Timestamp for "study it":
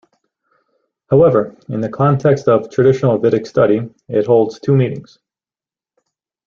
3.45-4.25